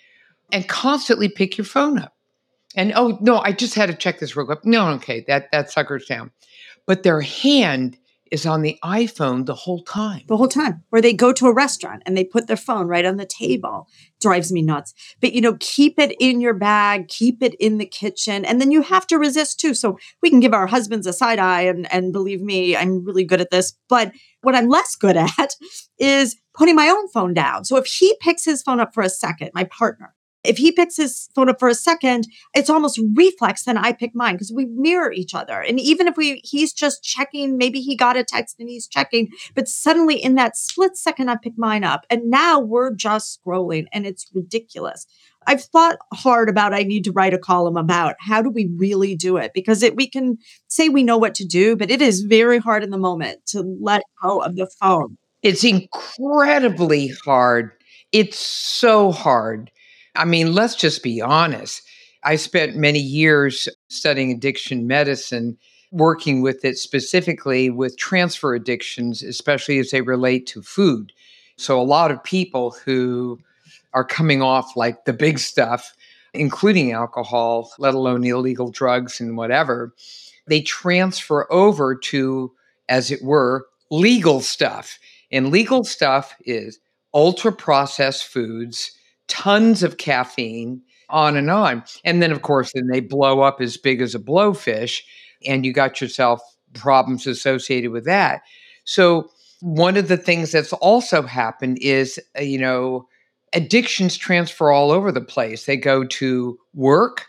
[0.50, 2.14] and constantly pick your phone up.
[2.74, 4.64] And oh no, I just had to check this real quick.
[4.64, 6.30] No, okay, that that sucker's down.
[6.84, 7.96] But their hand
[8.30, 10.22] is on the iPhone the whole time.
[10.26, 10.82] the whole time.
[10.92, 13.88] Or they go to a restaurant and they put their phone right on the table.
[14.20, 14.94] Drives me nuts.
[15.20, 18.70] But you know, keep it in your bag, keep it in the kitchen, and then
[18.70, 19.74] you have to resist too.
[19.74, 23.24] So we can give our husbands a side eye, and and believe me, I'm really
[23.24, 23.74] good at this.
[23.88, 24.12] But
[24.42, 25.54] what I'm less good at
[25.98, 27.64] is putting my own phone down.
[27.64, 30.14] So if he picks his phone up for a second, my partner,
[30.46, 33.64] if he picks his phone up for a second, it's almost reflex.
[33.64, 35.60] Then I pick mine because we mirror each other.
[35.60, 39.28] And even if we, he's just checking, maybe he got a text and he's checking,
[39.54, 42.06] but suddenly in that split second, I pick mine up.
[42.10, 45.06] And now we're just scrolling and it's ridiculous.
[45.46, 49.14] I've thought hard about I need to write a column about how do we really
[49.14, 50.38] do it because it, we can
[50.68, 53.62] say we know what to do, but it is very hard in the moment to
[53.80, 55.16] let go of the phone.
[55.42, 57.70] It's incredibly hard.
[58.10, 59.70] It's so hard.
[60.16, 61.82] I mean, let's just be honest.
[62.22, 65.56] I spent many years studying addiction medicine,
[65.92, 71.12] working with it specifically with transfer addictions, especially as they relate to food.
[71.56, 73.38] So, a lot of people who
[73.94, 75.94] are coming off like the big stuff,
[76.34, 79.94] including alcohol, let alone illegal drugs and whatever,
[80.46, 82.52] they transfer over to,
[82.88, 84.98] as it were, legal stuff.
[85.32, 86.78] And legal stuff is
[87.14, 88.92] ultra processed foods,
[89.28, 91.84] tons of caffeine, on and on.
[92.04, 95.02] And then, of course, then they blow up as big as a blowfish,
[95.46, 96.40] and you got yourself
[96.74, 98.42] problems associated with that.
[98.84, 103.08] So, one of the things that's also happened is, uh, you know,
[103.54, 105.64] addictions transfer all over the place.
[105.64, 107.26] They go to work.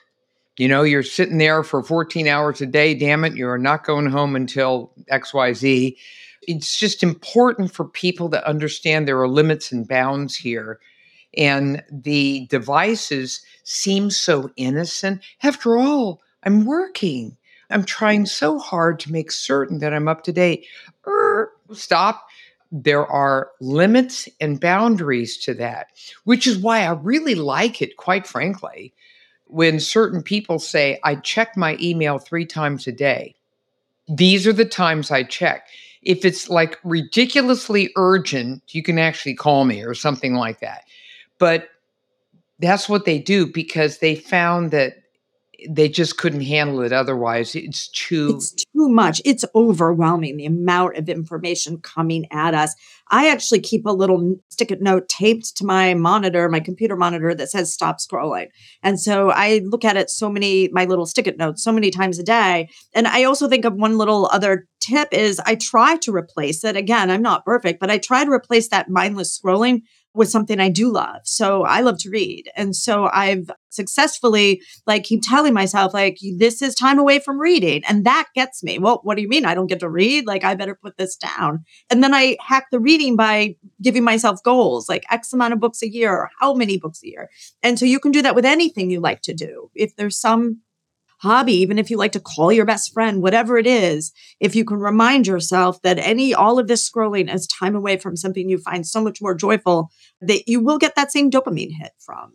[0.57, 2.93] You know, you're sitting there for 14 hours a day.
[2.95, 5.95] Damn it, you're not going home until XYZ.
[6.41, 10.79] It's just important for people to understand there are limits and bounds here
[11.35, 15.21] and the devices seem so innocent.
[15.43, 17.37] After all, I'm working.
[17.69, 20.65] I'm trying so hard to make certain that I'm up to date.
[21.05, 22.27] Er, stop.
[22.71, 25.87] There are limits and boundaries to that,
[26.25, 28.93] which is why I really like it, quite frankly,
[29.45, 33.35] when certain people say, I check my email three times a day.
[34.09, 35.67] These are the times I check.
[36.01, 40.83] If it's like ridiculously urgent, you can actually call me or something like that.
[41.39, 41.69] But
[42.59, 44.95] that's what they do because they found that
[45.67, 47.55] they just couldn't handle it otherwise.
[47.55, 49.21] It's too It's too much.
[49.25, 52.75] It's overwhelming the amount of information coming at us.
[53.09, 57.33] I actually keep a little stick it note taped to my monitor, my computer monitor
[57.33, 58.47] that says stop scrolling.
[58.83, 61.89] And so I look at it so many, my little stick it notes so many
[61.89, 62.69] times a day.
[62.93, 66.75] And I also think of one little other tip is I try to replace it.
[66.75, 69.81] Again, I'm not perfect, but I try to replace that mindless scrolling
[70.17, 71.21] with something I do love.
[71.23, 72.49] So I love to read.
[72.55, 77.83] And so I've successfully like keep telling myself like this is time away from reading
[77.87, 78.79] and that gets me.
[78.79, 80.25] Well, what do you mean I don't get to read?
[80.25, 81.63] Like I better put this down.
[81.91, 85.83] And then I hack the reading by giving myself goals like X amount of books
[85.83, 87.29] a year or how many books a year.
[87.61, 89.69] And so you can do that with anything you like to do.
[89.75, 90.61] If there's some
[91.17, 94.63] hobby, even if you like to call your best friend, whatever it is, if you
[94.63, 98.57] can remind yourself that any, all of this scrolling is time away from something you
[98.57, 99.89] find so much more joyful,
[100.21, 102.33] that you will get that same dopamine hit from.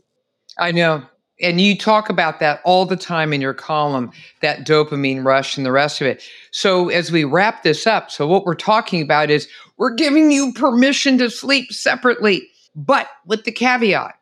[0.59, 1.03] I know.
[1.41, 4.13] And you talk about that all the time in your column,
[4.43, 6.23] that dopamine rush and the rest of it.
[6.53, 10.53] So, as we wrap this up, so what we're talking about is we're giving you
[10.53, 14.15] permission to sleep separately, but with the caveat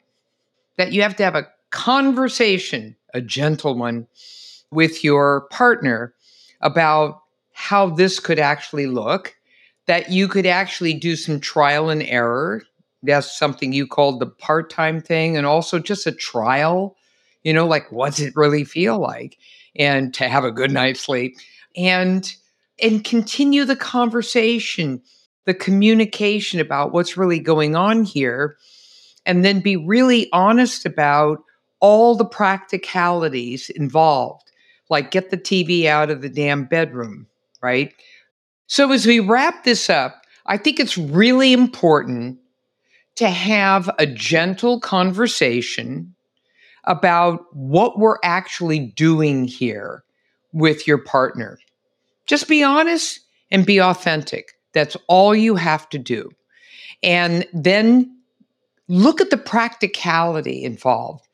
[0.79, 4.07] that you have to have a conversation, a gentle one,
[4.71, 6.14] with your partner
[6.61, 9.35] about how this could actually look,
[9.87, 12.62] that you could actually do some trial and error.
[13.03, 16.97] That's something you called the part time thing, and also just a trial.
[17.43, 19.39] You know, like what's it really feel like?
[19.77, 21.37] And to have a good night's sleep
[21.77, 22.35] and
[22.83, 25.03] and continue the conversation,
[25.45, 28.57] the communication about what's really going on here
[29.27, 31.43] and then be really honest about
[31.81, 34.49] all the practicalities involved,
[34.91, 37.26] like get the TV out of the damn bedroom,
[37.62, 37.95] right?
[38.66, 42.38] So, as we wrap this up, I think it's really important
[43.16, 46.14] to have a gentle conversation
[46.84, 50.03] about what we're actually doing here
[50.53, 51.59] with your partner.
[52.26, 53.20] Just be honest
[53.51, 54.53] and be authentic.
[54.72, 56.30] That's all you have to do.
[57.03, 58.16] And then
[58.88, 61.26] look at the practicality involved.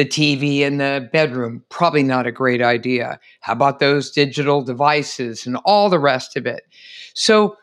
[0.00, 3.20] The TV in the bedroom, probably not a great idea.
[3.40, 6.62] How about those digital devices and all the rest of it?
[7.12, 7.58] So,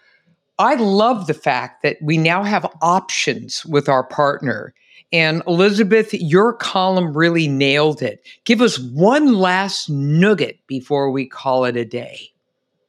[0.60, 4.76] I love the fact that we now have options with our partner.
[5.12, 8.24] And Elizabeth, your column really nailed it.
[8.46, 12.30] Give us one last nugget before we call it a day.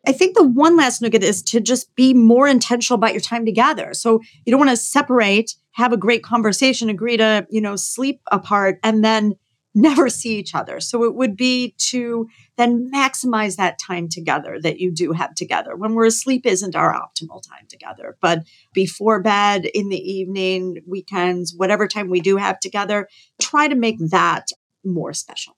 [0.09, 3.45] I think the one last nugget is to just be more intentional about your time
[3.45, 3.93] together.
[3.93, 8.23] So you don't want to separate, have a great conversation, agree to, you know, sleep
[8.33, 9.35] apart and then
[9.75, 10.81] never see each other.
[10.81, 15.77] So it would be to then maximize that time together that you do have together.
[15.77, 21.53] When we're asleep isn't our optimal time together, but before bed, in the evening, weekends,
[21.55, 23.09] whatever time we do have together,
[23.43, 24.47] try to make that
[24.87, 25.58] more special.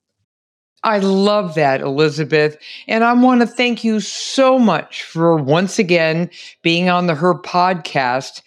[0.83, 2.57] I love that, Elizabeth.
[2.87, 6.29] And I want to thank you so much for once again
[6.63, 8.41] being on the Her podcast.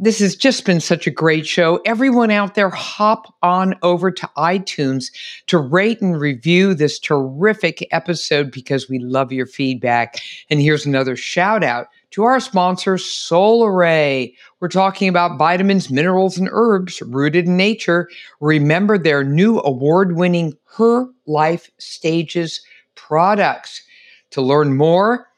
[0.00, 1.80] This has just been such a great show.
[1.84, 5.06] Everyone out there, hop on over to iTunes
[5.48, 10.16] to rate and review this terrific episode because we love your feedback.
[10.50, 14.34] And here's another shout out to our sponsor, Solaray.
[14.60, 18.08] We're talking about vitamins, minerals, and herbs rooted in nature.
[18.40, 22.60] Remember their new award winning Her Life Stages
[22.94, 23.82] products.
[24.30, 25.28] To learn more,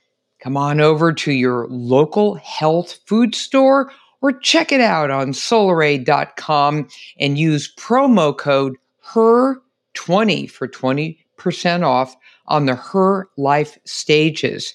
[0.41, 6.89] come on over to your local health food store or check it out on solaray.com
[7.19, 12.17] and use promo code HER20 for 20% off
[12.47, 14.75] on the Her Life Stages.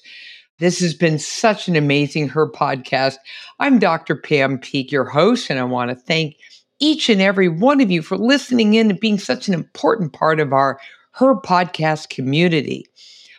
[0.58, 3.16] This has been such an amazing Her podcast.
[3.60, 4.16] I'm Dr.
[4.16, 6.36] Pam Peeke, your host, and I want to thank
[6.80, 10.40] each and every one of you for listening in and being such an important part
[10.40, 10.80] of our
[11.10, 12.86] Her podcast community.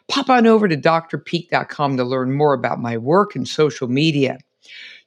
[0.08, 4.38] Pop on over to drpeeke.com to learn more about my work and social media.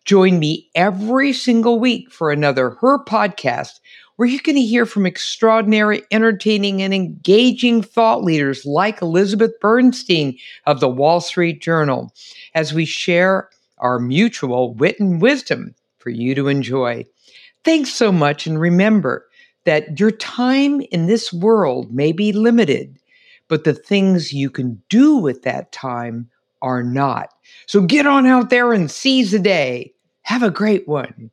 [0.04, 3.78] Join me every single week for another Her podcast
[4.21, 10.37] where you're going to hear from extraordinary, entertaining, and engaging thought leaders like Elizabeth Bernstein
[10.66, 12.12] of the Wall Street Journal
[12.55, 13.49] as we share
[13.79, 17.07] our mutual wit and wisdom for you to enjoy.
[17.64, 19.27] Thanks so much, and remember
[19.64, 22.99] that your time in this world may be limited,
[23.49, 26.29] but the things you can do with that time
[26.61, 27.33] are not.
[27.64, 29.95] So get on out there and seize the day.
[30.25, 31.31] Have a great one.